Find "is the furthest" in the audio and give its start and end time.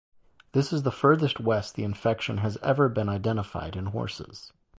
0.73-1.39